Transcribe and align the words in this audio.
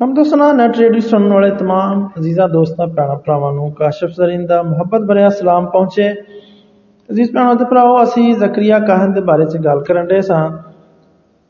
ਹਮ 0.00 0.22
ਸਨਾ 0.22 0.50
net 0.52 0.76
radio 0.78 1.00
ਸੁਣਨ 1.00 1.32
ਵਾਲੇ 1.32 1.48
तमाम 1.52 2.06
ਅਜ਼ੀਜ਼ਾਂ 2.18 2.48
ਦੋਸਤਾਂ 2.48 2.86
ਭੈਣਾਂ 2.86 3.16
ਭਰਾਵਾਂ 3.16 3.52
ਨੂੰ 3.52 3.70
ਕਾਸ਼ਫ 3.72 4.10
ਜ਼ਰੀਨ 4.10 4.46
ਦਾ 4.46 4.62
ਮੁਹੱਬਤ 4.62 5.06
ਭਰਿਆ 5.08 5.28
ਸਲਾਮ 5.30 5.66
ਪਹੁੰਚੇ 5.66 6.10
ਅਜ਼ੀਜ਼ 7.08 7.32
ਭੈਣਾਂ 7.34 7.54
ਤੇ 7.54 7.64
ਭਰਾਓ 7.64 8.02
ਅਸੀਂ 8.02 8.32
ਜ਼ਕਰੀਆ 8.34 8.78
ਕਾਹਨ 8.78 9.12
ਦੇ 9.12 9.20
ਬਾਰੇ 9.20 9.44
ਚ 9.44 9.56
ਗੱਲ 9.56 9.82
ਕਰਨ 9.82 10.06
ਦੇ 10.06 10.20
ਸਾਂ 10.20 10.50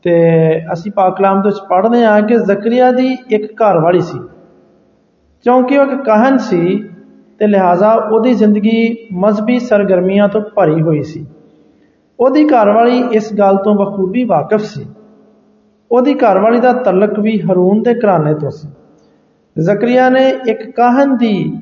ਤੇ 0.05 0.13
ਅਸੀਂ 0.73 0.91
ਪਾਕ 0.91 1.15
ਕਲਾਮ 1.17 1.41
ਦੇ 1.41 1.49
ਵਿੱਚ 1.49 1.59
ਪੜ੍ਹਦੇ 1.69 2.03
ਆ 2.05 2.19
ਕਿ 2.21 2.37
ਜ਼ਕਰੀਆ 2.45 2.91
ਦੀ 2.91 3.17
ਇੱਕ 3.29 3.51
ਘਰ 3.53 3.79
ਵਾਲੀ 3.79 3.99
ਸੀ 4.01 4.19
ਕਿਉਂਕਿ 5.45 5.77
ਉਹ 5.77 5.85
ਇੱਕ 5.85 6.03
ਕਾਹਨ 6.03 6.37
ਸੀ 6.43 6.77
ਤੇ 7.39 7.47
ਲਿਹਾਜ਼ਾ 7.47 7.93
ਉਹਦੀ 7.93 8.33
ਜ਼ਿੰਦਗੀ 8.33 9.07
ਮਜ਼ਬੀ 9.17 9.59
ਸਰਗਰਮੀਆਂ 9.61 10.27
ਤੋਂ 10.27 10.41
ਭਰੀ 10.55 10.81
ਹੋਈ 10.81 11.03
ਸੀ 11.03 11.25
ਉਹਦੀ 12.19 12.43
ਘਰ 12.45 12.71
ਵਾਲੀ 12.71 13.03
ਇਸ 13.13 13.33
ਗੱਲ 13.33 13.57
ਤੋਂ 13.57 13.75
ਬਖੂਬੀ 13.75 14.23
ਵਾਕਿਫ 14.25 14.61
ਸੀ 14.65 14.85
ਉਹਦੀ 15.90 16.14
ਘਰਵਾਲੀ 16.14 16.60
ਦਾ 16.60 16.72
ਤਲਕ 16.72 17.18
ਵੀ 17.18 17.40
ਹਰੂਨ 17.40 17.82
ਦੇ 17.82 17.94
ਘਰਾਣੇ 17.94 18.34
ਤੋਂ 18.34 18.50
ਸੀ। 18.50 18.68
ਜ਼ਕਰੀਆ 19.58 20.08
ਨੇ 20.08 20.28
ਇੱਕ 20.48 20.70
ਕਾਹਨ 20.70 21.16
ਦੀ 21.16 21.52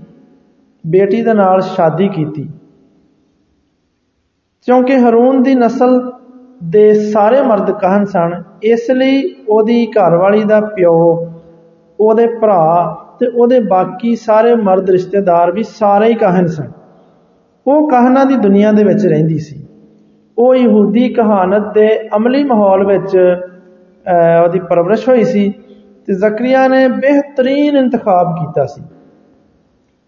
ਬੇਟੀ 0.86 1.22
ਦੇ 1.22 1.34
ਨਾਲ 1.34 1.60
ਸ਼ਾਦੀ 1.60 2.08
ਕੀਤੀ। 2.08 2.48
ਕਿਉਂਕਿ 4.66 4.96
ਹਰੂਨ 4.96 5.42
ਦੀ 5.42 5.54
ਨਸਲ 5.54 6.12
ਦੇ 6.64 6.94
ਸਾਰੇ 6.94 7.42
ਮਰਦ 7.42 7.70
ਕਾਹਨ 7.70 8.04
ਸਨ, 8.04 8.42
ਇਸ 8.62 8.90
ਲਈ 8.90 9.34
ਉਹਦੀ 9.48 9.86
ਘਰਵਾਲੀ 9.86 10.44
ਦਾ 10.44 10.60
ਪਿਓ, 10.60 11.30
ਉਹਦੇ 12.00 12.26
ਭਰਾ 12.26 12.96
ਤੇ 13.20 13.26
ਉਹਦੇ 13.26 13.60
ਬਾਕੀ 13.60 14.16
ਸਾਰੇ 14.16 14.54
ਮਰਦ 14.54 14.90
ਰਿਸ਼ਤੇਦਾਰ 14.90 15.52
ਵੀ 15.52 15.62
ਸਾਰੇ 15.62 16.06
ਹੀ 16.06 16.14
ਕਾਹਨ 16.14 16.46
ਸਨ। 16.46 16.70
ਉਹ 17.66 17.90
ਕਾਹਨਾਂ 17.90 18.26
ਦੀ 18.26 18.36
ਦੁਨੀਆ 18.36 18.72
ਦੇ 18.72 18.84
ਵਿੱਚ 18.84 19.06
ਰਹਿੰਦੀ 19.06 19.38
ਸੀ। 19.38 19.66
ਉਹ 20.38 20.54
ਯਹੂਦੀ 20.54 21.08
ਕਹਾਣਤ 21.08 21.74
ਦੇ 21.74 22.08
ਅਮਲੀ 22.16 22.44
ਮਾਹੌਲ 22.44 22.86
ਵਿੱਚ 22.86 23.16
ਉਹਦੀ 24.06 24.58
ਪਰਵਰਿਸ਼ 24.60 25.08
ਹੋਈ 25.08 25.24
ਸੀ 25.24 25.48
ਤੇ 26.08 26.14
ਜ਼ਕਰੀਆ 26.14 26.66
ਨੇ 26.68 26.86
ਬਿਹਤਰੀਨ 26.88 27.76
ਇੰਤਖਾਬ 27.76 28.34
ਕੀਤਾ 28.36 28.64
ਸੀ। 28.66 28.82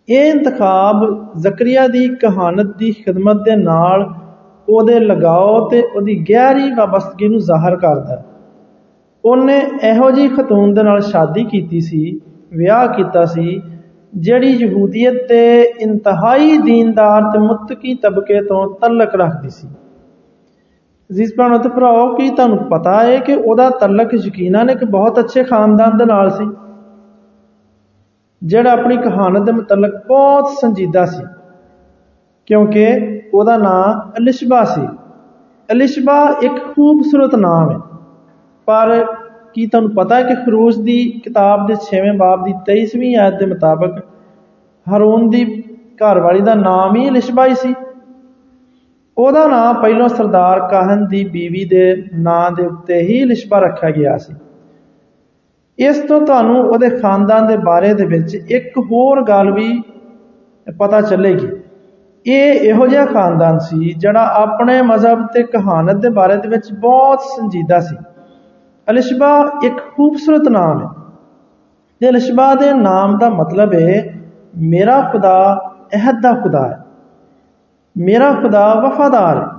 ਇਹ 0.09 0.31
ਇੰਤਖਾਬ 0.31 1.05
ਜ਼ਕਰੀਆ 1.41 1.87
ਦੀ 1.87 2.09
ਕਹਾਣਤ 2.09 2.77
ਦੀ 2.77 2.91
ਖਿਦਮਤ 2.93 3.37
ਦੇ 3.37 3.57
ਨਾਲ 3.57 4.05
ਉਹਦੇ 4.69 4.99
ਲਗਾਓ 5.01 5.69
ਤੇ 5.69 5.83
ਉਹਦੀ 5.97 6.15
ਗਹਿਰੀ 6.31 6.71
ਵਾਬਸਤਗੀ 6.73 7.29
ਨੂੰ 7.29 7.41
ਜ਼ਾਹਰ 7.41 7.77
ਕਰਦਾ 7.77 8.23
ਉਹਨੇ 9.25 9.59
ਇਹੋ 9.83 10.11
ਜੀ 10.11 10.29
ਖਤੂਨ 10.29 10.75
ਦੇ 10.75 10.83
ਨਾਲ 10.83 11.01
ਸ਼ਾਦੀ 11.01 11.45
ਕੀਤੀ 11.45 11.81
ਸੀ, 11.81 12.21
ਵਿਆਹ 12.53 12.87
ਕੀਤਾ 12.89 13.25
ਸੀ, 13.25 13.61
ਜਿਹੜੀ 14.15 14.51
ਯਹੂਦੀਅਤ 14.51 15.15
ਦੇ 15.29 15.61
ਇੰਤਹਾਈ 15.81 16.59
ਦੀਨਦਾਰ 16.59 17.23
ਤੇ 17.23 17.39
ਮੁਤਕੀ 17.39 17.95
ਤਬਕੇ 17.95 18.41
ਤੋਂ 18.43 18.67
ਤਲਕ 18.81 19.15
ਰੱਖਦੀ 19.15 19.49
ਸੀ। 19.49 19.69
ਅਜ਼ੀਜ਼ 21.11 21.33
ਭੈਣੋ 21.37 21.59
ਤੇ 21.59 21.69
ਭਰਾਓ, 21.69 22.07
ਕੀ 22.15 22.29
ਤੁਹਾਨੂੰ 22.31 22.59
ਪਤਾ 22.71 23.01
ਹੈ 23.03 23.19
ਕਿ 23.19 23.35
ਉਹਦਾ 23.35 23.69
ਤਲਕ 23.81 24.15
ਯਕੀਨਨ 24.17 24.71
ਇੱਕ 24.71 24.85
ਬਹੁਤ 24.87 25.19
ਅੱਛੇ 25.21 25.43
ਖਾਨਦਾਨ 25.45 25.97
ਦੇ 25.99 26.05
ਨਾਲ 26.05 26.31
ਸੀ? 26.31 26.47
ਜਿਹੜਾ 28.43 28.73
ਆਪਣੀ 28.73 28.97
ਕਹਾਣਤ 28.97 29.43
ਦੇ 29.43 29.53
ਮੁਤਲਕ 29.53 29.95
ਬਹੁਤ 30.09 30.49
ਸੰਜੀਦਾ 30.61 31.05
ਸੀ, 31.05 31.23
ਕਿਉਂਕਿ 32.51 32.87
ਉਹਦਾ 33.35 33.57
ਨਾਮ 33.57 34.01
ਅਲਿਸ਼ਬਾ 34.19 34.63
ਸੀ। 34.65 34.87
ਅਲਿਸ਼ਬਾ 35.69 36.19
ਇੱਕ 36.43 36.59
ਖੂਬਸੂਰਤ 36.65 37.35
ਨਾਮ 37.37 37.71
ਹੈ 37.71 37.79
ਪਰ 38.69 39.05
ਕੀ 39.55 39.67
ਤੁਹਾਨੂੰ 39.67 39.91
ਪਤਾ 39.95 40.17
ਹੈ 40.17 40.23
ਕਿ 40.23 40.35
ਖਰੂਜ 40.37 40.77
ਦੀ 40.81 40.99
ਕਿਤਾਬ 41.25 41.67
ਦੇ 41.67 41.75
6ਵੇਂ 41.83 42.13
ਬਾਬ 42.19 42.45
ਦੀ 42.45 42.53
23ਵੀਂ 42.67 43.17
ਆਇਤ 43.17 43.35
ਦੇ 43.35 43.47
ਮੁਤਾਬਕ 43.47 43.99
ਹਰੂਨ 44.87 45.29
ਦੀ 45.31 45.45
ਘਰਵਾਲੀ 46.03 46.41
ਦਾ 46.41 46.55
ਨਾਮ 46.57 46.97
ਹੀ 46.97 47.09
ਅਲਿਸ਼ਬਾ 47.09 47.47
ਹੀ 47.47 47.55
ਸੀ? 47.55 47.75
ਉਹਦਾ 49.19 49.47
ਨਾਮ 49.47 49.83
ਪਹਿਲਾਂ 49.83 50.09
ਸਰਦਾਰ 50.09 50.61
ਕਾਹਨ 50.61 51.07
ਦੀ 51.07 51.25
ਬੀਵੀ 51.25 51.65
ਦੇ 51.65 52.05
ਨਾਂ 52.15 52.51
ਦੇ 52.51 52.67
ਉੱਤੇ 52.67 52.99
ਹੀ 52.99 53.25
ਲਿਸ਼ਬਾ 53.25 53.59
ਰੱਖਿਆ 53.59 53.91
ਗਿਆ 53.91 54.17
ਸੀ। 54.17 54.35
ਇਸ 55.79 55.99
ਤੋਂ 55.99 56.21
ਤੁਹਾਨੂੰ 56.21 56.61
ਉਹਦੇ 56.63 56.91
ਖਾਨਦਾਨ 56.91 57.47
ਦੇ 57.47 57.57
ਬਾਰੇ 57.57 57.95
ਦੇ 57.95 58.07
ਵਿੱਚ 58.07 58.35
ਇੱਕ 58.35 58.79
ਹੋਰ 58.79 59.23
ਗੱਲ 59.23 59.51
ਵੀ 59.51 59.83
ਪਤਾ 60.79 61.01
ਚੱਲੇਗੀ। 61.01 61.49
ਇਹ 62.27 62.53
ਇਹੋ 62.53 62.87
ਜਿਹਾ 62.87 63.07
ਖਾਨਦਾਨ 63.07 63.59
ਸੀ 63.59 63.93
ਜਿਹੜਾ 63.93 64.33
ਆਪਣੇ 64.35 64.83
ਮਜ਼ਹਬ 64.83 65.27
ਤੇ 65.27 65.43
ਕਹਾਣਤ 65.43 65.97
ਦੇ 65.97 66.09
ਬਾਰੇ 66.09 66.37
ਦੇ 66.37 66.49
ਵਿੱਚ 66.49 66.73
ਬਹੁਤ 66.73 67.21
ਸੰਜੀਦਾ 67.21 67.81
ਸੀ। 67.81 67.97
ਅਲਿਸ਼ਬਾ 68.91 69.61
ਇੱਕ 69.65 69.77
ਖੂਬਸੂਰਤ 69.97 70.49
ਨਾਮ 70.49 70.83
ਹੈ। 70.83 70.89
ਤੇ 72.01 72.09
ਅਲਿਸ਼ਬਾ 72.09 72.55
ਦੇ 72.55 72.73
ਨਾਮ 72.73 73.19
ਦਾ 73.19 73.29
ਮਤਲਬ 73.29 73.75
ਹੈ 73.75 74.19
ਮੇਰਾ 74.57 75.09
ਖੁਦਾ, 75.13 75.61
ਅਹਿਦ 75.95 76.21
ਦਾ 76.21 76.33
ਖੁਦਾ 76.33 76.69
ਹੈ। 76.69 76.86
ਮੇਰਾ 77.97 78.31
ਖੁਦਾ 78.33 78.73
ਵਫਾਦਾਰ। 78.77 79.37
ਹੈ 79.37 79.55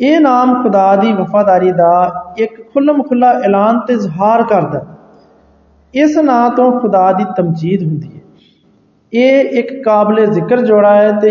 ਇਹ 0.00 0.20
ਨਾਮ 0.20 0.62
ਖੁਦਾ 0.62 0.94
ਦੀ 0.96 1.12
ਵਫਾਦਾਰੀ 1.12 1.70
ਦਾ 1.72 1.92
ਇੱਕ 2.38 2.60
ਖੁੱਲਮ 2.72 3.02
ਖੁੱਲਾ 3.02 3.32
ਐਲਾਨ 3.44 3.78
ਤੇ 3.86 3.94
ਇਜ਼ਹਾਰ 3.94 4.42
ਕਰਦਾ 4.42 4.84
ਇਸ 5.94 6.16
ਨਾਂ 6.18 6.48
ਤੋਂ 6.50 6.70
ਖੁਦਾ 6.80 7.10
ਦੀ 7.12 7.24
ਤਮਜੀਦ 7.36 7.82
ਹੁੰਦੀ 7.82 8.08
ਹੈ। 8.08 8.20
ਇਹ 9.12 9.58
ਇੱਕ 9.58 9.72
ਕਾਬਲੇ 9.84 10.26
ਜ਼ਿਕਰ 10.26 10.60
ਜੋੜਾ 10.62 10.94
ਹੈ 10.94 11.10
ਤੇ 11.20 11.28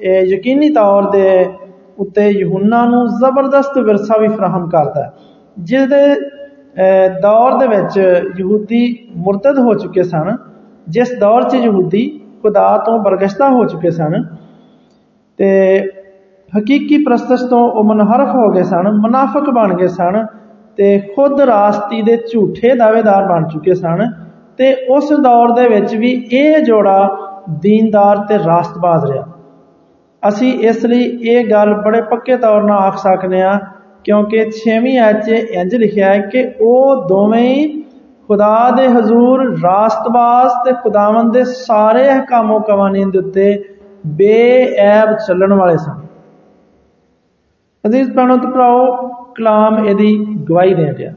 ਇਹ 0.00 0.26
ਯਕੀਨੀ 0.26 0.68
ਤੌਰ 0.70 1.10
ਦੇ 1.10 1.44
ਉੱਤੇ 1.98 2.28
ਯਹੂਨਾ 2.30 2.84
ਨੂੰ 2.84 3.06
ਜ਼ਬਰਦਸਤ 3.10 3.78
ਵਿਰਸਾ 3.78 4.18
ਵੀ 4.18 4.28
ਫਰਾਹਮ 4.28 4.68
ਕਰਦਾ 4.68 5.02
ਹੈ, 5.02 5.12
ਜਿਹਦੇ 5.58 6.14
ਦੌਰ 7.22 7.58
ਦੇ 7.58 7.66
ਵਿੱਚ 7.66 7.98
ਯਹੂਦੀ 8.38 9.10
ਮੁਰਤਦ 9.16 9.58
ਹੋ 9.58 9.74
ਚੁੱਕੇ 9.74 10.02
ਸਨ, 10.02 10.36
ਜਿਸ 10.86 11.12
ਦੌਰ 11.20 11.42
'ਚ 11.42 11.54
ਯਹੂਦੀ 11.54 12.08
ਖੁਦਾ 12.42 12.76
ਤੋਂ 12.86 12.98
ਬਰਗਸ਼ਤਾ 12.98 13.48
ਹੋ 13.48 13.64
ਚੁੱਕੇ 13.64 13.90
ਸਨ 13.90 14.24
ਤੇ 15.42 15.88
ਹਕੀਕੀ 16.52 16.96
ਪ੍ਰਸਤਸ਼ 17.04 17.44
ਤੋਂ 17.44 17.60
ਉਹ 17.70 17.84
ਮਨਹਰਫ 17.84 18.34
ਹੋ 18.34 18.48
ਗਏ 18.50 18.62
ਸਨ, 18.62 18.88
ਮੁਨਾਫਕ 18.92 19.48
ਬਣ 19.50 19.74
ਗਏ 19.74 19.86
ਸਨ 19.86 20.26
ਤੇ 20.78 20.98
ਖੁਦ 21.16 21.40
ਰਾਸਤੀ 21.40 22.02
ਦੇ 22.02 22.16
ਝੂਠੇ 22.32 22.74
ਦਾਅਵੇਦਾਰ 22.74 23.26
ਬਣ 23.28 23.48
ਚੁੱਕੇ 23.48 23.74
ਸਨ 23.74 24.10
ਤੇ 24.58 24.72
ਉਸ 24.88 25.12
ਦੌਰ 25.12 25.52
ਦੇ 25.52 25.68
ਵਿੱਚ 25.68 25.94
ਵੀ 25.94 26.10
ਇਹ 26.32 26.58
ਜੋੜਾ 26.58 27.08
ਦੀਨਦਾਰ 27.62 28.18
ਤੇ 28.18 28.38
ਰਾਸਤਬਾਜ਼ 28.38 29.10
ਰਿਹਾ। 29.10 29.24
ਅਸੀਂ 30.22 30.52
ਇਸ 30.60 30.84
ਲਈ 30.86 31.02
ਇਹ 31.02 31.50
ਗੱਲ 31.50 31.74
ਬੜੇ 31.74 32.00
ਪੱਕੇ 32.02 32.36
ਤੌਰ 32.36 32.62
ਨਾਲ 32.62 32.78
ਆਖ 32.78 32.96
ਸਕਨੇ 32.98 33.42
ਆ 33.42 33.58
ਕਿਉਂਕਿ 34.04 34.44
6ਵੀਂ 34.60 34.98
ਆਇਤ 34.98 35.24
'ਚ 35.24 35.42
ਇੰਜ 35.56 35.74
ਲਿਖਿਆ 35.74 36.14
ਹੈ 36.14 36.20
ਕਿ 36.26 36.46
ਉਹ 36.60 37.04
ਦੋਵੇਂ 37.08 37.42
ਹੀ 37.42 37.68
ਖੁਦਾ 38.28 38.70
ਦੇ 38.70 38.86
ਹਜ਼ੂਰ, 38.88 39.44
ਰਾਸਤਬਾਜ਼ 39.64 40.52
ਤੇ 40.64 40.72
ਖੁਦਾਵੰਦ 40.82 41.32
ਦੇ 41.32 41.44
ਸਾਰੇ 41.58 42.10
ਹਕਾਮੋ 42.10 42.58
ਕਵਾਨੀਨ 42.60 43.10
ਦੇ 43.10 43.18
ਉੱਤੇ 43.18 43.52
ਬੇਐਬ 44.06 45.12
ਚੱਲਣ 45.18 45.52
ਵਾਲੇ 45.52 45.76
ਸਨ। 45.76 46.00
ਅਜ਼ੀਜ਼ 47.84 48.12
ਭੈਣੋ 48.12 48.36
ਤੇ 48.36 48.46
ਭਰਾਓ, 48.46 49.08
ਕਲਾਮ 49.34 49.84
ਇਹਦੀ 49.86 50.16
ਗਵਾਹੀ 50.50 50.74
ਦੇ 50.74 50.92
ਰਿਹਾ 50.92 51.12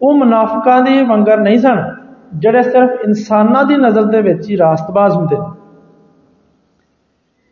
ਉਹ 0.00 0.14
ਮੁਨਾਫਕਾਂ 0.14 0.80
ਦੀ 0.82 1.02
ਵੰਗਰ 1.02 1.40
ਨਹੀਂ 1.40 1.58
ਸਨ, 1.58 1.82
ਜਿਹੜੇ 2.34 2.62
ਸਿਰਫ 2.62 3.04
ਇਨਸਾਨਾਂ 3.04 3.64
ਦੀ 3.64 3.76
ਨਜ਼ਰ 3.76 4.04
ਦੇ 4.04 4.20
ਵਿੱਚ 4.22 4.50
ਹੀ 4.50 4.58
ਰਾਸਤਬਾਜ਼ 4.58 5.16
ਹੁੰਦੇ 5.16 5.36
ਨੇ। 5.36 5.46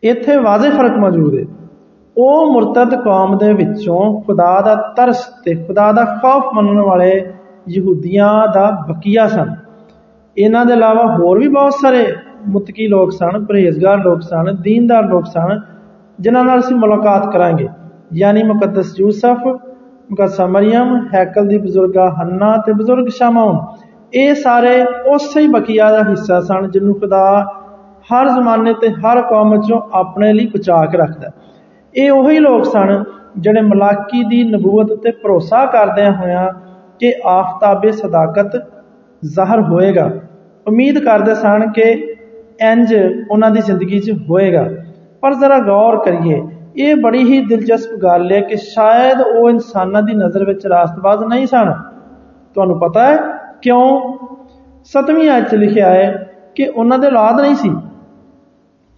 ਇੱਥੇ 0.03 0.37
ਵਾਜ਼ਿਹ 0.37 0.71
ਫ਼ਰਕ 0.71 0.97
ਮੌਜੂਦ 0.97 1.35
ਹੈ 1.35 1.45
ਉਹ 2.17 2.53
ਮੁਰਤਦ 2.53 2.95
ਕੌਮ 2.95 3.37
ਦੇ 3.39 3.53
ਵਿੱਚੋਂ 3.53 4.01
ਖੁਦਾ 4.23 4.61
ਦਾ 4.61 4.75
ਤਰਸ 4.97 5.25
ਤੇ 5.45 5.55
ਖੁਦਾ 5.55 5.91
ਦਾ 5.93 6.05
ਖੌਫ 6.05 6.53
ਮੰਨਣ 6.55 6.81
ਵਾਲੇ 6.81 7.11
ਯਹੂਦੀਆਂ 7.69 8.31
ਦਾ 8.55 8.71
ਬਕੀਆ 8.89 9.27
ਸਨ। 9.29 9.55
ਇਹਨਾਂ 10.37 10.65
ਦੇ 10.67 10.73
ਇਲਾਵਾ 10.73 11.05
ਹੋਰ 11.17 11.39
ਵੀ 11.39 11.49
ਬਹੁਤ 11.49 11.73
ਸਾਰੇ 11.73 12.07
ਮੁਤਕੀ 12.47 12.87
ਲੋਕ 12.87 13.13
ਸਨ, 13.13 13.45
ਪਰਹੇਜ਼ਗਾਰ 13.45 13.99
ਲੋਕ 13.99 14.23
ਸਨ, 14.23 14.57
ਦੀਨਦਾਰ 14.61 15.09
ਲੋਕ 15.09 15.27
ਸਨ, 15.27 15.61
ਜਿਨ੍ਹਾਂ 16.21 16.45
ਨਾਲ 16.45 16.61
ਅਸੀਂ 16.61 16.77
ਮੁਲਾਕਾਤ 16.77 17.33
ਕਰਾਂਗੇ। 17.33 17.69
ਯਾਨੀ 18.15 18.43
ਮੁਕੱਦਸ 18.43 18.95
ਯੂਸਫ, 19.01 19.47
ਮੁਕੱਦਸਾ 20.11 20.47
ਮਰੀਮ 20.47 20.97
ਹੈਕਲ 21.15 21.47
ਦੀ 21.47 21.59
ਬਜ਼ੁਰਗਾ 21.59 22.09
ਹੰਨਾ 22.21 22.57
ਤੇ 22.57 22.73
ਬਜ਼ੁਰਗ 22.73 23.09
ਸ਼ਮਾਉਨ। 23.09 23.59
ਇਹ 24.15 24.35
ਸਾਰੇ 24.35 24.83
ਉਸੇ 24.85 25.41
ਹੀ 25.41 25.47
ਬਕੀਆ 25.47 25.91
ਦਾ 25.91 26.03
ਹਿੱਸਾ 26.03 26.41
ਸਨ, 26.41 26.71
ਜਿਹਨੂੰ 26.71 26.95
ਖੁਦਾ 26.95 27.47
ਹਰ 28.13 28.29
ਜ਼ਮਾਨੇ 28.29 28.73
ਤੇ 28.73 28.89
ਹਰ 28.89 29.23
ਕੌਮ 29.23 29.53
ਵਿੱਚੋਂ 29.53 29.81
ਆਪਣੇ 29.93 30.33
ਲਈ 30.33 30.47
ਬਚਾ 30.47 30.85
ਕੇ 30.87 30.99
ਰੱਖਦਾ 30.99 31.31
ਇਹ 31.95 32.11
ਉਹੀ 32.11 32.39
ਲੋਕ 32.39 32.65
ਸਨ, 32.65 33.05
ਜਿਹੜੇ 33.39 33.61
ਮਲਾਕੀ 33.61 34.23
ਦੀ 34.25 34.43
ਨਬੂਵਤ 34.45 34.93
ਤੇ 35.03 35.11
ਭਰੋਸਾ 35.11 35.65
ਕਰਦੇ 35.67 36.11
ਹੋਇਆਂ 36.11 36.49
ਕਿ 37.01 37.13
ਆਫਤਾਬੇ 37.27 37.93
ਸਦਾਕਤ 37.93 38.57
ਜ਼ਾਹਰ 39.25 39.61
ਹੋਏਗਾ। 39.61 40.11
ਉਮੀਦ 40.67 40.99
ਕਰਦੇ 40.99 41.35
ਸਨ 41.35 41.71
ਕਿ 41.73 42.16
ਇੰਜ 42.61 42.95
ਉਹਨਾਂ 43.31 43.51
ਦੀ 43.51 43.61
ਜ਼ਿੰਦਗੀ 43.61 43.99
'ਚ 43.99 44.13
ਹੋਏਗਾ। 44.31 44.67
ਪਰ 45.23 45.35
ਜ਼ਰਾ 45.35 45.59
ਗੌਰ 45.59 45.97
ਕਰੀਏ, 46.05 46.43
ਇਹ 46.77 46.95
ਬੜੀ 46.97 47.23
ਹੀ 47.25 47.41
ਦਿਲਚਸਪ 47.47 47.95
ਗੱਲ 47.95 48.33
ਹੈ 48.33 48.41
ਕਿ 48.41 48.57
ਸ਼ਾਇਦ 48.57 49.21
ਉਹ 49.21 49.49
ਇਨਸਾਨਾਂ 49.51 50.03
ਦੀ 50.03 50.15
ਨਜ਼ਰ 50.15 50.45
ਵਿੱਚ 50.45 50.67
ਰਾਸਤਬਾਜ਼ 50.67 51.23
ਨਹੀਂ 51.25 51.47
ਸਨ। 51.47 51.73
ਤੁਹਾਨੂੰ 52.57 52.79
ਪਤਾ 52.81 53.07
ਹੈ 53.07 53.17
ਕਿਉਂ? 53.63 54.17
ਸਤਵੀਂ 54.85 55.29
ਆਇਤ 55.31 55.49
'ਚ 55.51 55.55
ਲਿਖਿਆ 55.55 55.89
ਹੈ 55.91 56.07
ਕਿ 56.55 56.67
ਉਹਨਾਂ 56.67 56.99
ਦੇ 56.99 57.07
ਔਲਾਦ 57.07 57.41
ਨਹੀਂ 57.41 57.55
ਸੀ, 57.55 57.71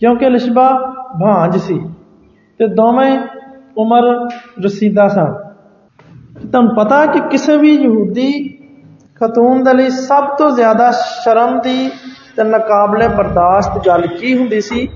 ਕਿਉਂਕਿ 0.01 0.29
ਲਿਸ਼ਬਾ 0.31 0.69
ਭਾਂਜ 1.21 1.57
ਸੀ 1.57 1.81
ਤੇ 2.61 2.67
ਦੋਵੇਂ 2.67 3.19
ਉਮਰ 3.79 4.05
ਰਸੀਦਾ 4.65 5.09
ਸਨ। 5.09 5.33
ਤੁਹਾਨੂੰ 6.43 6.75
ਪਤਾ 6.75 7.05
ਕਿ 7.07 7.21
ਕਿਸੇ 7.21 7.57
ਵੀ 7.57 7.75
ਯਹੂਦੀ 7.75 8.31
ਖਤੂਨ 9.17 9.63
ਦੇ 9.65 9.73
ਲਈ 9.75 9.91
ਸਭ 9.91 10.25
ਤੋਂ 10.39 10.51
ਜ਼ਿਆਦਾ 10.51 10.91
ਸ਼ਰਮ 10.91 11.59
ਦੀ 11.61 11.91
ਤੇ 12.39 12.45
ਨਕਾਬਲੇ 12.45 13.09
ਬਰਦਾਸ਼ਤ 13.09 13.87
ਗੱਲ 13.87 14.07
ਕੀ 14.07 14.39
ਹੁੰਦੀ 14.39 14.61
ਸੀ? 14.61 14.89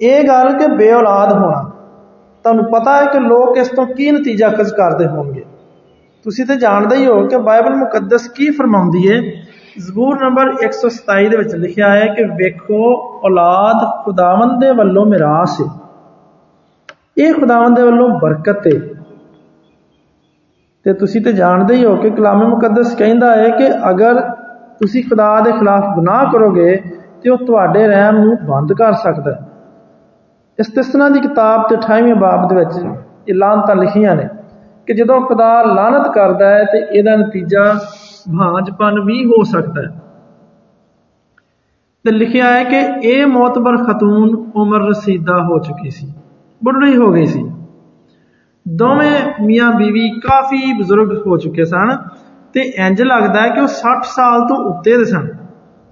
ਇਹ 0.00 0.28
ਗੱਲ 0.28 0.58
ਕਿ 0.58 0.66
ਬੇਔਲਾਦ 0.66 1.32
ਹੋਣਾ। 1.32 1.70
ਤੁਹਾਨੂੰ 2.44 2.64
ਪਤਾ 2.64 2.96
ਹੈ 2.96 3.04
ਕਿ 3.04 3.20
ਲੋਕ 3.20 3.56
ਇਸ 3.56 3.68
ਤੋਂ 3.68 3.86
ਕੀ 3.86 4.10
ਨਤੀਜਾ 4.10 4.48
ਕਜ਼ 4.48 4.72
ਕਰਦੇ 4.72 5.06
ਹੋਣਗੇ। 5.06 5.44
ਤੁਸੀਂ 6.24 6.46
ਤੇ 6.46 6.56
ਜਾਣਦੇ 6.56 6.96
ਹੀ 6.96 7.06
ਹੋ 7.06 7.26
ਕਿ 7.26 7.36
ਬਾਈਬਲ 7.36 7.76
ਮੁਕੱਦਸ 7.76 8.28
ਕੀ 8.28 8.50
ਫਰਮਾਉਂਦੀ 8.50 9.10
ਹੈ? 9.10 9.22
ਜ਼ਬੂਰ 9.78 10.22
ਨੰਬਰ 10.24 10.54
127 10.62 11.28
ਦੇ 11.28 11.36
ਵਿੱਚ 11.36 11.54
ਲਿਖਿਆ 11.54 11.90
ਹੈ 11.90 12.06
ਕਿ 12.06 12.24
ਵੇਖੋ, 12.24 12.94
ਔਲਾਦ 13.24 14.04
ਖੁਦਾਵੰਦ 14.04 14.60
ਦੇ 14.60 14.70
ਵੱਲੋਂ 14.70 15.06
ਮਿਰਾਸ 15.06 15.60
ਹੈ 15.60 15.66
ਇਹ 17.18 17.34
ਖੁਦਾਵੰਦ 17.34 17.76
ਦੇ 17.76 17.82
ਵੱਲੋਂ 17.82 18.08
ਬਰਕਤ 18.08 18.66
ਹੈ 18.66 18.80
ਤੇ 20.84 20.92
ਤੁਸੀਂ 20.92 21.20
ਤੇ 21.20 21.32
ਜਾਣਦੇ 21.32 21.74
ਹੀ 21.74 21.84
ਹੋ 21.84 21.96
ਕਿ 21.96 22.10
ਕਲਾਮ 22.10 22.48
ਮੁਕੱਦਸ 22.48 22.94
ਕਹਿੰਦਾ 22.94 23.36
ਹੈ 23.36 23.48
ਕਿ 23.48 23.90
ਅਗਰ 23.90 24.37
ਤੁਸੀਂ 24.80 25.04
ਖੁਦਾ 25.04 25.40
ਦੇ 25.40 25.52
ਖਿਲਾਫ 25.52 25.94
ਗੁਨਾਹ 25.94 26.32
ਕਰੋਗੇ 26.32 26.76
ਤੇ 27.22 27.30
ਉਹ 27.30 27.38
ਤੁਹਾਡੇ 27.38 27.86
ਰਹਿਮ 27.86 28.18
ਨੂੰ 28.18 28.36
ਬੰਦ 28.46 28.72
ਕਰ 28.72 28.92
ਸਕਦਾ 28.92 29.32
ਹੈ। 29.32 29.48
ਇਸਤਿਸਨਾ 30.58 31.08
ਦੀ 31.08 31.20
ਕਿਤਾਬ 31.20 31.68
ਤੇ 31.68 31.76
28ਵੇਂ 31.76 32.14
ਬਾਬ 32.14 32.48
ਦੇ 32.48 32.54
ਵਿੱਚ 32.54 33.00
ਇਹ 33.28 33.34
ਲਾਨਤਾਂ 33.34 33.76
ਲਿਖੀਆਂ 33.76 34.16
ਨੇ 34.16 34.28
ਕਿ 34.86 34.94
ਜਦੋਂ 34.94 35.20
ਖੁਦਾ 35.20 35.62
ਲਾਨਤ 35.62 36.12
ਕਰਦਾ 36.14 36.50
ਹੈ 36.50 36.64
ਤੇ 36.64 36.78
ਇਹਦਾ 36.98 37.16
ਨਤੀਜਾ 37.16 37.74
ਭਾਂਜਪਨ 38.38 39.00
ਵੀ 39.00 39.24
ਹੋ 39.24 39.42
ਸਕਦਾ 39.42 39.82
ਹੈ। 39.82 40.02
ਤੇ 42.04 42.10
ਲਿਖਿਆ 42.10 42.44
ਹੈ 42.44 42.64
ਕਿ 42.64 43.08
ਇਹ 43.08 43.26
ਮੌਤਬਰ 43.26 43.76
ਖਤੂਨ 43.76 44.52
ਉਮਰ 44.56 44.78
ਰਸੀਦਾ 44.78 45.42
ਹੋ 45.44 45.58
ਚੁੱਕੀ 45.58 45.90
ਸੀ, 45.90 46.12
ਬੁੱਢੀ 46.64 46.96
ਹੋ 46.96 47.12
ਗਈ 47.12 47.26
ਸੀ। 47.26 47.50
ਦੋਵੇਂ 48.68 49.44
ਮੀਆਂ 49.44 49.72
ਬੀਵੀ 49.72 50.08
ਕਾਫੀ 50.20 50.72
ਬਜ਼ੁਰਗ 50.72 51.26
ਹੋ 51.26 51.36
ਚੁੱਕੇ 51.36 51.64
ਸਨ 51.64 51.96
ਤੇ 52.52 52.60
ਇੰਜ 52.60 53.02
ਲੱਗਦਾ 53.02 53.40
ਹੈ 53.40 53.48
ਕਿ 53.48 53.60
ਉਹ 53.60 53.68
60 53.68 54.04
ਸਾਲ 54.04 54.48
ਤੋਂ 54.48 54.56
ਉੱਤੇ 54.56 54.96
ਦੇ 54.96 55.04
ਸਨ। 55.04 55.28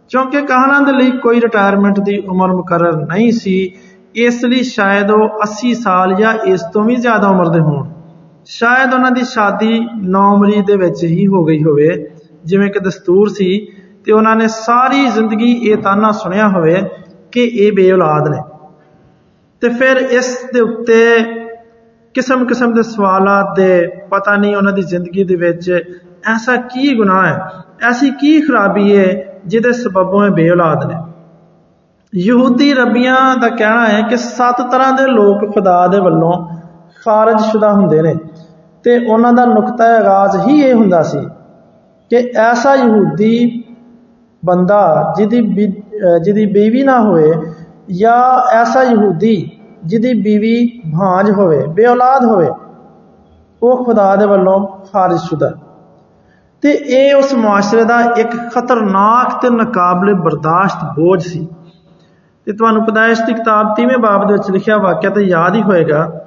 ਕਿਉਂਕਿ 0.08 0.40
ਕਹਾਣਾ 0.40 0.80
ਦੇ 0.80 0.92
ਲਈ 0.92 1.10
ਕੋਈ 1.10 1.40
ਰਿਟਾਇਰਮੈਂਟ 1.40 2.00
ਦੀ 2.00 2.18
ਉਮਰ 2.18 2.48
ਮੁਕਰਰ 2.48 2.96
ਨਹੀਂ 2.96 3.32
ਸੀ, 3.32 3.72
ਇਸ 4.14 4.44
ਲਈ 4.44 4.62
ਸ਼ਾਇਦ 4.62 5.10
ਉਹ 5.10 5.28
80 5.42 5.74
ਸਾਲ 5.74 6.14
ਜਾਂ 6.14 6.34
ਇਸ 6.34 6.60
ਤੋਂ 6.72 6.84
ਵੀ 6.84 6.96
ਜ਼ਿਆਦਾ 6.96 7.28
ਉਮਰ 7.28 7.48
ਦੇ 7.48 7.60
ਹੋਣ। 7.60 7.88
ਸ਼ਾਇਦ 8.46 8.94
ਉਹਨਾਂ 8.94 9.10
ਦੀ 9.10 9.24
ਸ਼ਾਦੀ 9.24 9.88
9 10.02 10.36
ਮਰੀ 10.36 10.62
ਦੇ 10.62 10.76
ਵਿੱਚ 10.76 11.04
ਹੀ 11.04 11.26
ਹੋ 11.26 11.44
ਗਈ 11.44 11.62
ਹੋਵੇ, 11.62 12.10
ਜਿਵੇਂ 12.44 12.70
ਕਿ 12.70 12.78
ਦਸਤੂਰ 12.78 13.28
ਸੀ, 13.28 13.66
ਤੇ 14.04 14.12
ਉਹਨਾਂ 14.12 14.36
ਨੇ 14.36 14.48
ਸਾਰੀ 14.48 15.06
ਜ਼ਿੰਦਗੀ 15.06 15.52
ਇਹ 15.52 15.76
ਤਾਨਾ 15.76 16.10
ਸੁਣਿਆ 16.10 16.48
ਹੋਵੇ 16.48 16.82
ਕਿ 17.32 17.44
ਇਹ 17.44 17.72
ਬੇਔਲਾਦ 17.72 18.28
ਨੇ। 18.28 18.42
ਤੇ 19.60 19.68
ਫਿਰ 19.68 19.96
ਇਸ 19.96 20.38
ਦੇ 20.54 20.60
ਉੱਤੇ 20.60 21.18
ਕਿਸਮ 22.14 22.44
ਕਿਸਮ 22.44 22.72
ਦੇ 22.72 22.82
ਸਵਾਲਾਂ 22.82 23.54
ਦੇ 23.56 23.88
ਪਤਾ 24.10 24.36
ਨਹੀਂ 24.36 24.56
ਉਹਨਾਂ 24.56 24.72
ਦੀ 24.72 24.82
ਜ਼ਿੰਦਗੀ 24.82 25.24
ਦੇ 25.24 25.36
ਵਿੱਚ 25.36 25.82
ਐਸਾ 26.26 26.56
ਕੀ 26.56 26.96
ਗੁਨਾਹ 26.96 27.26
ਹੈ? 27.26 27.38
ਐਸੀ 27.88 28.10
ਕੀ 28.10 28.40
ਖਰਾਬੀ 28.40 28.96
ਹੈ 28.98 29.06
ਜਿਹਦੇ 29.46 29.72
ਸਬਬੋਂ 29.72 30.24
ਇਹ 30.26 30.30
ਬੇਔਲਾਦ 30.30 30.84
ਨੇ? 30.84 30.96
ਯਹੂਦੀ 32.12 32.72
ਰਬੀਆਂ 32.74 33.36
ਦਾ 33.36 33.48
ਕਹਿਣਾ 33.48 33.86
ਹੈ 33.86 34.00
ਕਿ 34.00 34.16
ਸੱਤ 34.16 34.60
ਤਰ੍ਹਾਂ 34.70 34.92
ਦੇ 34.92 35.06
ਲੋਕ 35.06 35.54
ਖੁਦਾ 35.54 35.86
ਦੇ 35.86 36.00
ਵੱਲੋਂ 36.00 36.32
ਖਾਰਜ 37.04 37.40
ਸ਼ੁਦਾ 37.40 37.72
ਹੁੰਦੇ 37.72 38.02
ਨੇ 38.02 38.14
ਤੇ 38.84 38.96
ਉਹਨਾਂ 39.06 39.32
ਦਾ 39.32 39.44
ਨੁਕਤਾ 39.44 39.84
ਆਗਾਜ਼ 39.96 40.36
ਹੀ 40.48 40.60
ਇਹ 40.60 40.74
ਹੁੰਦਾ 40.74 41.02
ਸੀ 41.02 41.18
ਕਿ 42.10 42.16
ਐਸਾ 42.36 42.74
ਯਹੂਦੀ 42.74 43.62
ਬੰਦਾ 44.44 44.80
ਜਿਹਦੀ 45.16 45.40
ਜਿਹਦੀ 46.22 46.46
ਬੀਵੀ 46.46 46.82
ਨਾ 46.82 47.00
ਹੋਵੇ 47.00 47.32
ਜਾਂ 47.90 48.20
ਐਸਾ 48.52 48.82
ਯਹੂਦੀ 48.82 49.34
ਜਿਹਦੀ 49.84 50.14
ਬੀਵੀ 50.14 50.80
ਭਾਂਜ 50.98 51.30
ਹੋਵੇ, 51.30 51.66
ਬੇਔਲਾਦ 51.66 52.24
ਹੋਵੇ, 52.24 52.48
ਉਹ 53.62 53.84
ਖੁਦਾ 53.84 54.14
ਦੇ 54.16 54.26
ਵੱਲੋਂ 54.26 54.66
ਖਾਰਜ 54.92 55.18
ਸ਼ੁਦਾ 55.18 55.50
ਤੇ 56.62 56.70
ਇਹ 56.70 57.14
ਉਸ 57.14 57.34
ਮੁਆਸ਼ਰੇ 57.34 57.84
ਦਾ 57.84 58.00
ਇੱਕ 58.00 58.36
ਖਤਰਨਾਕ 58.54 59.42
ਤੇ 59.42 59.50
ਨਕਾਬਲੇ 59.50 60.12
ਬਰਦਾਸ਼ਤ 60.12 60.84
ਬੋਝ 60.84 61.22
ਸੀ। 61.22 61.48
ਤੇ 62.46 62.52
ਤੁਹਾਨੂੰ 62.52 62.84
ਪਦਾਇਸ਼ 62.84 63.22
ਦੀ 63.22 63.32
ਕਿਤਾਬ 63.32 63.74
3ਵੇਂ 63.74 63.98
ਬਾਬ 63.98 64.26
ਦੇ 64.26 64.32
ਵਿੱਚ 64.32 64.50
ਲਿਖਿਆ 64.50 64.76
ਵਾਕਿਆ 64.76 65.10
ਤੇ 65.10 65.20
ਯਾਦ 65.20 65.54
ਹੀ 65.54 65.62
ਹੋਏਗਾ। 65.62 66.20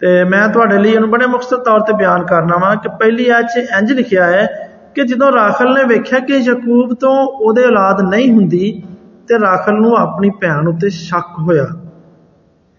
ਤੇ 0.00 0.24
ਮੈਂ 0.24 0.48
ਤੁਹਾਡੇ 0.48 0.78
ਲਈ 0.78 0.90
ਇਹਨੂੰ 0.90 1.10
ਬੜੇ 1.10 1.26
ਮੁਖਤਸਰ 1.26 1.56
ਤੌਰ 1.56 1.80
ਤੇ 1.80 1.92
ਬਿਆਨ 1.92 2.26
ਕਰਨਾ 2.26 2.56
ਵਾਂ 2.56 2.76
ਕਿ 2.76 2.88
ਪਹਿਲੀ 2.88 3.28
ਆਇਤ 3.28 3.46
'ਚ 3.46 3.56
ਇੰਜ 3.58 3.92
ਲਿਖਿਆ 3.92 4.24
ਹੈ 4.24 4.70
ਕਿ 4.94 5.02
ਜਦੋਂ 5.02 5.32
ਰਾਖਲ 5.32 5.74
ਨੇ 5.74 5.84
ਵੇਖਿਆ 5.84 6.18
ਕਿ 6.18 6.36
ਯਾਕੂਬ 6.36 6.94
ਤੋਂ 6.94 7.14
ਉਹਦੇ 7.26 7.64
ਔਲਾਦ 7.64 8.00
ਨਹੀਂ 8.00 8.32
ਹੁੰਦੀ, 8.32 8.82
ਤੇ 9.28 9.38
ਰਾਖਲ 9.38 9.74
ਨੂੰ 9.74 9.96
ਆਪਣੀ 9.96 10.30
ਭੈਣ 10.30 10.68
ਉੱਤੇ 10.68 10.90
ਸ਼ੱਕ 10.90 11.38
ਹੋਇਆ। 11.38 11.64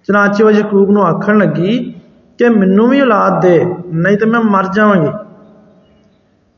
ਚਨਾਚੇ 0.07 0.43
ਉਹ 0.43 0.51
ਯਾਕੂਬ 0.51 0.91
ਨੂੰ 0.91 1.03
ਆਖਣ 1.05 1.37
ਲੱਗੀ 1.37 1.95
ਕਿ 2.39 2.49
ਮੈਨੂੰ 2.49 2.87
ਵੀ 2.87 3.01
ਔਲਾਦ 3.01 3.41
ਦੇ, 3.41 3.75
ਨਹੀਂ 3.93 4.17
ਤੇ 4.17 4.25
ਮੈਂ 4.25 4.39
ਮਰ 4.39 4.67
ਜਾਵਾਂਗੀ। 4.67 5.20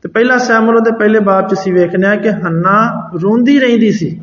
ਤੇ 0.04 0.08
ਪਹਿਲਾ 0.08 0.38
ਸੈਮੂਅਲ 0.38 0.80
ਦੇ 0.80 0.90
ਪਹਿਲੇ 0.90 1.18
ਬਾਬ 1.18 1.48
'ਚ 1.48 1.52
ਅਸੀਂ 1.52 1.72
ਵੇਖਨੇ 1.72 2.06
ਆ 2.06 2.16
ਕਿ 2.16 2.30
ਹੰਨਾ 2.30 3.10
ਰੋਂਦੀ 3.22 3.58
ਰਹਿੰਦੀ 3.60 3.92
ਸੀ। 3.92 4.22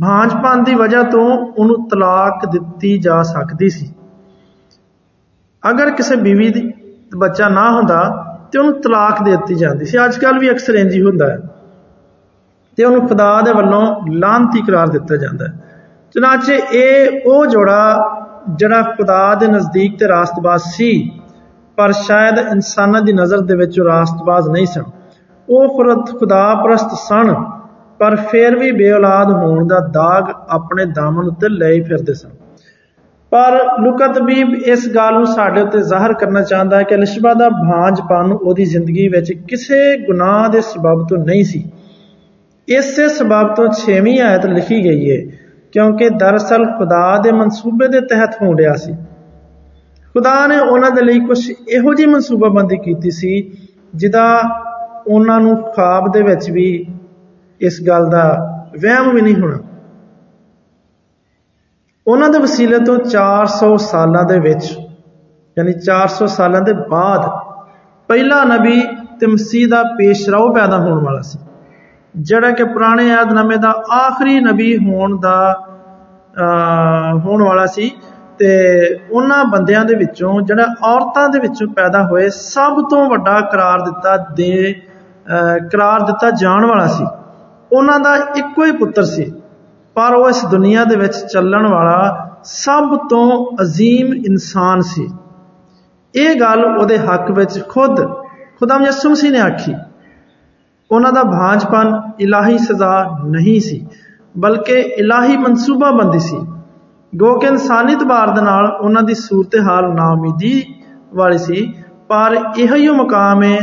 ਭਾਂਜਪਨ 0.00 0.64
ਦੀ 0.64 0.74
ਵਜ੍ਹਾ 0.74 1.02
ਤੋਂ 1.02 1.26
ਉਹਨੂੰ 1.36 1.88
ਤਲਾਕ 1.88 2.46
ਦਿੱਤੀ 2.46 2.98
ਜਾ 2.98 3.22
ਸਕਦੀ 3.22 3.68
ਸੀ। 3.68 3.94
ਅਗਰ 5.70 5.90
ਕਿਸੇ 5.90 6.16
ਬੀਵੀ 6.16 6.48
ਦੀ 6.48 6.72
ਬੱਚਾ 7.16 7.48
ਨਾ 7.48 7.70
ਹੁੰਦਾ 7.70 8.00
ਤੇ 8.52 8.58
ਉਹਨੂੰ 8.58 8.80
ਤਲਾਕ 8.80 9.22
ਦੇ 9.22 9.30
ਦਿੱਤੀ 9.30 9.54
ਜਾਂਦੀ 9.54 9.84
ਸੀ। 9.84 10.04
ਅੱਜ 10.04 10.18
ਕੱਲ 10.18 10.38
ਵੀ 10.38 10.50
ਅਕਸਰ 10.50 10.74
ਇੰਜ 10.74 10.94
ਹੀ 10.94 11.02
ਹੁੰਦਾ 11.02 11.26
ਹੈ। 11.26 11.38
ਤੇ 12.76 12.84
ਉਹਨੂੰ 12.84 13.08
ਖੁਦਾ 13.08 13.40
ਦੇ 13.40 13.52
ਵੱਲੋਂ 13.52 13.96
ਲਾਂਤੀ 14.12 14.62
ਕਰਾਰ 14.62 14.88
ਦਿੱਤਾ 14.88 15.16
ਜਾਂਦਾ 15.16 15.46
ਹੈ। 15.46 15.52
ਚਨਾਚੇ 16.14 16.60
ਇਹ 16.72 17.20
ਉਹ 17.26 17.46
ਜੋੜਾ 17.46 18.10
ਜਿਹੜਾ 18.54 18.82
ਖੁਦਾ 18.82 19.34
ਦੇ 19.34 19.46
ਨਜ਼ਦੀਕ 19.46 19.98
ਤੇ 19.98 20.08
ਰਾਸਤਬਾਜ਼ 20.08 20.62
ਸੀ 20.62 21.20
ਪਰ 21.78 21.92
ਸ਼ਾਇਦ 21.92 22.38
ਇਨਸਾਨਾਂ 22.38 23.00
ਦੀ 23.02 23.12
ਨਜ਼ਰ 23.12 23.40
ਦੇ 23.40 23.56
ਵਿੱਚ 23.56 23.78
ਉਹ 23.80 23.84
ਰਾਸਤਬਾਜ਼ 23.84 24.48
ਨਹੀਂ 24.48 24.66
ਸਨ। 24.66 24.84
ਉਹ 25.48 25.68
ਖੁਦ 25.76 26.18
ਖੁਦਾ 26.18 26.54
ਪ੍ਰਸਤ 26.54 26.94
ਸਨ, 26.98 27.34
ਪਰ 27.98 28.16
ਫਿਰ 28.30 28.56
ਵੀ 28.56 28.70
ਬੇਔਲਾਦ 28.72 29.30
ਹੋਣ 29.32 29.66
ਦਾ 29.66 29.78
ਦਾਗ 29.94 30.32
ਆਪਣੇ 30.48 30.84
ਦਾਮਨ 30.84 31.26
ਉੱਤੇ 31.26 31.48
ਲੈ 31.48 31.70
ਫਿਰਦੇ 31.82 32.14
ਸਨ। 32.14 32.30
ਪਰ 33.32 33.58
ਲੁਕਾ 33.80 34.06
ਤਬੀਬ 34.06 34.54
ਇਸ 34.54 34.88
ਗੱਲ 34.88 35.14
ਨੂੰ 35.14 35.26
ਸਾਡੇ 35.26 35.60
ਉੱਤੇ 35.60 35.80
ਜ਼ਾਹਰ 35.82 36.12
ਕਰਨਾ 36.12 36.42
ਚਾਹੁੰਦਾ 36.42 36.76
ਹੈ 36.76 36.82
ਕਿ 36.82 36.96
ਲਿਸ਼ਬਾ 36.96 37.34
ਦਾ 37.34 37.48
ਭਾਂਜਪਨ 37.48 38.32
ਉਹਦੀ 38.32 38.64
ਜ਼ਿੰਦਗੀ 38.64 39.08
ਵਿੱਚ 39.08 39.32
ਕਿਸੇ 39.48 39.80
ਗੁਨਾਹ 40.06 40.48
ਦੇ 40.48 40.60
ਸਬਬ 40.60 41.06
ਤੋਂ 41.08 41.18
ਨਹੀਂ 41.18 41.44
ਸੀ। 41.44 41.64
ਇਸੇ 42.68 43.08
ਸਬਬ 43.08 43.54
ਤੋਂ 43.54 43.66
6ਵੀਂ 43.74 44.20
ਆਇਤ 44.20 44.46
ਲਿਖੀ 44.46 44.84
ਗਈ 44.84 45.10
ਹੈ, 45.10 45.20
ਕਿਉਂਕਿ 45.72 46.08
ਦਰਅਸਲ 46.10 46.64
ਖੁਦਾ 46.78 47.18
ਦੇ 47.18 47.32
ਮਨਸੂਬੇ 47.32 47.88
ਦੇ 47.88 48.00
ਤਹਿਤ 48.00 48.42
ਹੋਣ 48.42 48.58
ਰਿਹਾ 48.58 48.74
ਸੀ। 48.76 48.94
ਖੁਦਾ 50.18 50.46
ਨੇ 50.46 50.58
ਉਹਨਾਂ 50.58 50.90
ਦੇ 50.90 51.02
ਲਈ 51.02 51.18
ਕੁਝ 51.20 51.38
ਇਹੋ 51.50 51.92
ਜਿਹੀ 51.94 52.06
ਮਨਸੂਬਾਬੰਦੀ 52.10 52.76
ਕੀਤੀ 52.76 53.10
ਸੀ, 53.10 53.32
ਜਿਹਦਾ 53.94 54.24
ਉਹਨਾਂ 55.06 55.38
ਨੂੰ 55.40 55.56
ਖਾਬ 55.72 56.10
ਦੇ 56.12 56.22
ਵਿੱਚ 56.22 56.50
ਵੀ 56.50 56.68
ਇਸ 57.60 57.80
ਗੱਲ 57.86 58.08
ਦਾ 58.10 58.24
ਵਹਿਮ 58.82 59.10
ਵੀ 59.10 59.20
ਨਹੀਂ 59.20 59.34
ਹੋਣਾ। 59.34 59.58
ਉਹਨਾਂ 62.06 62.28
ਦੇ 62.28 62.38
ਵਸੀਲੇ 62.38 62.78
ਤੋਂ 62.78 62.96
400 63.06 63.76
ਸਾਲਾਂ 63.82 64.24
ਦੇ 64.24 64.38
ਵਿੱਚ, 64.38 64.64
ਯਾਨੀ 65.56 65.72
400 65.80 66.26
ਸਾਲਾਂ 66.28 66.60
ਦੇ 66.62 66.72
ਬਾਅਦ, 66.90 67.30
ਪਹਿਲਾ 68.08 68.42
ਨਬੀ 68.46 68.80
ਤੇ 69.20 69.26
ਮਸੀਹ 69.26 69.68
ਦਾ 69.68 69.82
ਪੇਸ਼ਰਾਉ 69.98 70.52
ਪੈਦਾ 70.54 70.78
ਹੋਣ 70.78 71.04
ਵਾਲਾ 71.04 71.20
ਸੀ, 71.22 71.38
ਜਿਹੜਾ 72.14 72.50
ਕਿ 72.50 72.64
ਪੁਰਾਣੇ 72.64 73.10
ਆਦਨਾਮੇ 73.14 73.56
ਦਾ 73.58 73.70
ਆਖਰੀ 73.96 74.38
ਨਬੀ 74.40 74.76
ਹੋਣ 74.78 75.18
ਦਾ 75.20 75.40
ਹੋਣ 77.16 77.42
ਵਾਲਾ 77.42 77.66
ਸੀ। 77.68 77.90
ਤੇ 78.39 78.49
ਉਹਨਾਂ 79.11 79.43
ਬੰਦਿਆਂ 79.45 79.83
ਦੇ 79.85 79.95
ਵਿੱਚੋਂ 79.95 80.41
ਜਿਹੜਾ 80.41 80.65
ਔਰਤਾਂ 80.83 81.27
ਦੇ 81.29 81.39
ਵਿੱਚੋਂ 81.39 81.67
ਪੈਦਾ 81.67 82.03
ਹੋਏ 82.03 82.29
ਸਭ 82.29 82.81
ਤੋਂ 82.89 83.09
ਵੱਡਾ 83.09 83.39
ਕਰਾਰ 83.41 83.81
ਦਿੱਤਾ 83.81 84.17
ਦੇ 84.35 84.73
ਕਰਾਰ 85.71 86.01
ਦਿੱਤਾ 86.01 86.29
ਜਾਣ 86.31 86.65
ਵਾਲਾ 86.65 86.87
ਸੀ 86.87 87.05
ਉਹਨਾਂ 87.71 87.99
ਦਾ 87.99 88.15
ਇੱਕੋ 88.35 88.65
ਹੀ 88.65 88.71
ਪੁੱਤਰ 88.71 89.03
ਸੀ 89.03 89.31
ਪਰ 89.95 90.13
ਉਹ 90.13 90.29
ਇਸ 90.29 90.45
ਦੁਨੀਆ 90.45 90.83
ਦੇ 90.83 90.95
ਵਿੱਚ 90.95 91.17
ਚੱਲਣ 91.33 91.67
ਵਾਲਾ 91.67 92.29
ਸਭ 92.43 92.95
ਤੋਂ 93.09 93.25
عظیم 93.57 94.13
ਇਨਸਾਨ 94.25 94.81
ਸੀ 94.81 95.09
ਇਹ 96.13 96.39
ਗੱਲ 96.39 96.65
ਉਹਦੇ 96.65 96.97
ਹੱਕ 96.97 97.31
ਵਿੱਚ 97.31 97.59
ਖੁਦ 97.69 98.03
ਖੁਦਾਮ 98.59 98.85
ਯਿਸੂ 98.85 99.09
ਮਸੀਹ 99.09 99.31
ਨੇ 99.31 99.39
ਆਖੀ 99.39 99.75
ਉਹਨਾਂ 100.91 101.11
ਦਾ 101.11 101.23
ਭਾਂਜਪਨ 101.23 102.01
ਇਲਾਹੀ 102.19 102.57
ਸਜ਼ਾ 102.57 103.19
ਨਹੀਂ 103.25 103.59
ਸੀ 103.59 103.85
ਬਲਕਿ 104.37 104.79
ਇਲਾਹੀ 104.97 105.37
ਮਨਸੂਬਾ 105.37 105.91
ਬੰਦੀ 105.91 106.19
ਸੀ 106.19 106.37
ਗੋ 107.12 107.38
ਕਿ 107.38 107.46
ਇਨਸਾਨੀ 107.46 107.94
ਤਬਾਰ 107.94 108.30
ਦੇ 108.30 108.40
ਨਾਲ 108.42 108.66
ਉਹਨਾਂ 108.80 109.02
ਦੀ 109.02 109.14
ਸੂਰਤ-ਹਾਲ 109.14 109.92
ਨਾਮੀਦੀ 109.94 110.62
ਵਾਲੀ 111.14 111.38
ਸੀ, 111.38 111.72
ਪਰ 112.08 112.36
ਇਹੋ 112.58 112.76
ਹੀ 112.76 112.88
ਮਕਾਮ 112.88 113.42
ਹੈ 113.42 113.58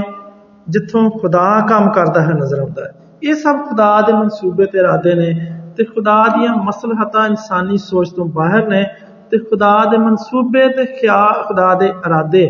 ਜਿੱਥੋਂ 0.70 1.10
ਖੁਦਾ 1.12 1.44
ਕੰਮ 1.70 1.90
ਕਰਦਾ 1.90 2.22
ਹੈ 2.22 2.34
ਨਜ਼ਰ 2.34 2.60
ਆਉਂਦਾ 2.60 2.84
ਹੈ। 2.86 2.92
ਇਹ 3.24 3.36
ਸਭ 3.36 3.58
ਖੁਦਾ 3.68 4.02
ਦੇ 4.02 4.14
ਮਨਸੂਬੇ 4.14 4.66
ਤੇ 4.66 4.80
ਇਰਾਦੇ 4.80 5.14
ਨੇ 5.16 5.30
ਤੇ 5.78 5.84
ਖੁਦਾ 5.84 6.24
ਦੀਆਂ 6.28 6.56
ਮਸਲਹਤਾਂ 6.56 7.26
ਇਨਸਾਨੀ 7.28 7.78
ਸੋਚ 7.78 8.10
ਤੋਂ 8.10 8.26
ਬਾਹਰ 8.26 8.68
ਨੇ 8.68 8.84
ਤੇ 9.32 9.38
ਖੁਦਾ 9.40 9.74
ਦੇ 9.92 9.98
ਮਨਸੂਬੇ 9.98 10.68
ਤੇ 10.68 10.86
ਖਿਆਲ, 10.86 11.44
ਖੁਦਾ 11.44 11.74
ਦੇ 11.76 11.88
ਇਰਾਦੇ 11.88 12.44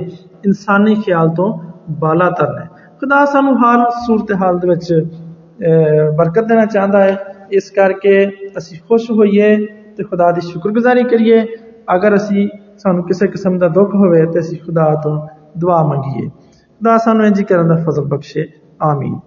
ਇਨਸਾਨੀ 0.45 0.95
ਖਿਆਲ 0.95 1.29
ਤੋਂ 1.29 1.53
ਬਾਲਾਤਰ 1.99 2.53
ਨੇ। 2.53 2.65
ਖੁਦਾ 2.99 3.25
ਸਾਨੂੰ 3.25 3.57
ਹਰ 3.59 3.89
ਸੂਰਤ 4.05 4.31
ਹਾਲ 4.41 4.59
ਦੇ 4.59 4.67
ਵਿੱਚ 4.67 4.93
ਬਰਕਤ 6.17 6.43
ਦੇਣਾ 6.43 6.65
ਚਾਹੁੰਦਾ 6.65 7.03
ਹੈ। 7.03 7.17
ਇਸ 7.51 7.71
ਕਰਕੇ 7.71 8.31
ਅਸੀਂ 8.57 8.77
ਖੁਸ਼ 8.89 9.11
ਹੋਈਏ। 9.11 9.55
ਤੇ 9.97 10.03
ਖੁਦਾ 10.03 10.31
ਦੀ 10.31 10.41
ਸ਼ੁਕਰਗੁਜ਼ਾਰੀ 10.41 11.03
ਕਰੀਏ। 11.03 11.45
ਅਗਰ 11.95 12.15
ਅਸੀਂ 12.15 12.49
ਸਾਨੂੰ 12.77 13.03
ਕਿਸੇ 13.03 13.27
ਕਿਸਮ 13.27 13.57
ਦਾ 13.57 13.67
ਦੁੱਖ 13.67 13.95
ਹੋਵੇ 13.95 14.25
ਤੇ 14.25 14.39
ਅਸੀਂ 14.39 14.57
ਖੁਦਾ 14.65 14.95
ਤੋਂ 15.03 15.27
ਦੁਆ 15.57 15.83
ਮੰਗੀਏ। 15.83 16.27
ਖੁਦਾ 16.27 16.97
ਸਾਨੂੰ 16.97 17.25
ਇੰਜ 17.25 17.41
ਕਰਨ 17.43 17.67
ਦਾ 17.67 17.75
ਫਜ਼ਲ 17.75 18.05
ਬਖਸ਼ੇ। 18.05 18.45
ਆਮੀਨ। 18.81 19.19